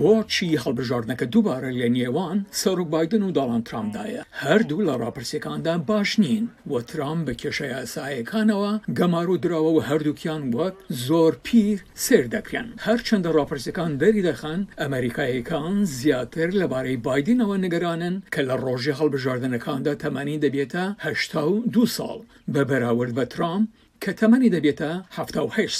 [0.00, 6.18] بۆچی هەڵبژاردنەکە دووبارە لە نێوان سەر و بادن و داڵان ترامدایە هەردوو لە ڕاپرسەکاندا باش
[6.18, 10.76] نین وە ترام بە کێشەی ئاسایەکانەوە گەمار و درراوە و هەردووکیان وەک
[11.06, 18.54] زۆر پیر سێر دەکرێن هەرچەندە ڕاپرسەکان دەری دەخەن ئەمریکایەکان زیاتر لەبارەی بادینەوە نگەرانن کە لە
[18.64, 22.20] ڕۆژی هەڵبژاردنەکاندا تەمانی دەبێتە هشتا و دو ساڵ
[22.52, 23.62] بە بەراورد بە ترام
[24.04, 25.22] کە تەمەنی دەبێتە ه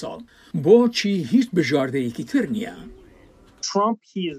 [0.00, 0.18] ساڵ
[0.64, 2.76] بۆچی هیچ بژاردەیەکی تر نییە.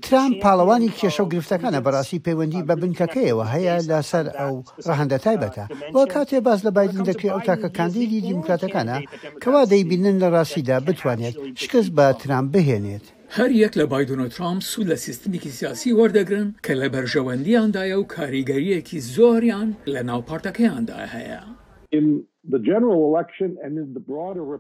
[0.08, 4.56] ترام پاڵەوانی کێشە و گرفتەکانە بەڕاستی پەیوەندی بە بنکەکەیەوە هەیە لەسەر ئەو
[4.88, 8.98] ڕەهندە تایبەتە بۆ کاتێ باز لە بادن دەکرێت ئەو تاکە کاندیدی دیموکراتەکانە
[9.44, 13.06] کەوا دەیبینن لە ڕاستیدا بتوانێت شکست بە ترام بهێنێت.
[13.38, 18.08] هەر یەک لە بادن و ترام سوود لە سیستمیکی سیاسی وەردەگرن کە لە بەرژەوەندیاندایە و
[18.16, 21.44] کاریگەریەکی زۆریان لە ناوپارتەکەیاندا هەیە.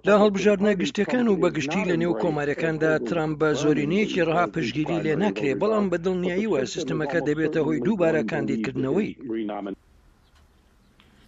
[0.07, 5.53] لە هەڵبژاردنە گشتەکان و بەگشتی لە نێو کۆمارەکاندا ترام بە زۆرینەیەکی ڕها پشگیری لێ ناکرێ
[5.61, 9.11] بەڵام بە دڵنیاییوە سیستمەکە دەبێتە هۆی دووبارە کاندیدکردنەوەی.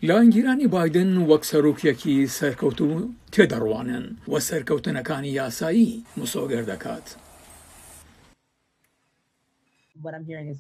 [0.08, 2.92] لاینگیرانی بادن وەک سەرۆکیەکی سەرکەوت و
[3.34, 7.08] تێدەڕوانن وە سەرکەوتنەکانی یاسایی مسۆگەر دەکات.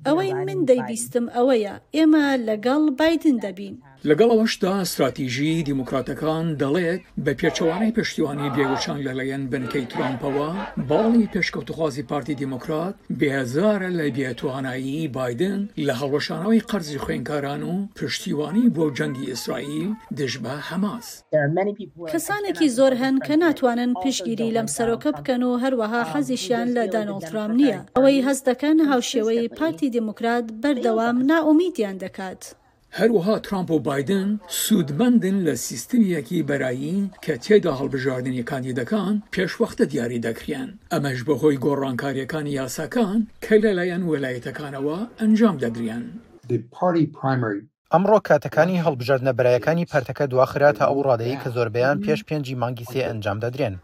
[0.07, 3.75] ئەوەی من دەیویستم ئەوەیە ئێمە لەگەڵ بادن دەبین.
[4.09, 10.49] لەگەڵ ئەوەشدا استراتیژی دیموکراتەکان دەڵێت بە پێچەوانەی پشتیوانی بێگوچان لەلایەن بنکەی ترامپەوە
[10.89, 18.83] باڵی پێشکەوتخوازی پارتی دیموکرات بێهزارە لە بێتوانایی بادن لە هەڵەشانەوەی قەرزی خوێنکاران و پشتیوانی بۆ
[18.97, 21.07] جەنگی ئیسرائیل دژ بە هەماس
[22.11, 27.79] کەسانێکی زۆر هەن کە ناتوانن پشتگیری لەم سەرۆکە بکەن و هەروەها حەزیشیان لە دانۆڵترام نییە
[27.95, 32.43] ئەوەی هەست دەکەن هاوشێوەی پارتی دیموکرات بەردەوام ناومیدیان دەکات.
[32.99, 34.29] هەروەها ترامپ و بادن
[34.63, 43.19] سوودمەندن لە سیستمیەکی بەرایین کە تێدا هەڵبژاردننی کاندیدەکان پێشوەختە دیاری دەکرێن ئەمەش بەهۆی گۆڕانکاریەکانی یاساکان
[43.45, 46.03] کە لەلایەن وەلایەتەکانەوە ئەنجام دەگرێن.
[47.93, 53.37] ئەمڕۆ کاتەکانی هەڵبژاردنە بەرایەکانی پەرتەکە دواخراتە ئەو ڕادەیە کە زۆربیان پێش پێنجی مانگی سێ ئەنجام
[53.43, 53.75] دەدرێن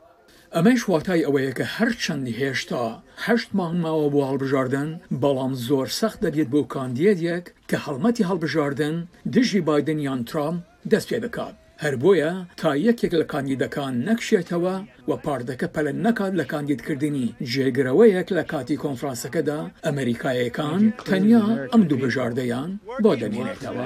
[0.55, 2.83] ئەمەش واتای ئەوەیە کە هەرچەندی هێشتا
[3.25, 4.89] هەشت ماهماوە بۆ هەڵبژاردن
[5.21, 8.95] بەڵام زۆر سەخت دەبێت بۆ کاندیدێک کە هەڵمەتی هەڵبژاردن
[9.33, 10.55] دژی بادن یان ترام
[10.91, 11.55] دەست پێ بکات.
[11.83, 14.75] هەر بۆیە تا یەکێک لە کاندیدەکان نەکشێتەوە
[15.09, 22.69] و پاردەکە پەلە نەکات لە کاندیدکردنی جێگرەوەیەک لە کاتی کۆنفرانسەکەدا ئەمریکایەکان تەنیا ئەم دوو بژاردەیان
[23.03, 23.85] بۆ دەنێنێتەوە.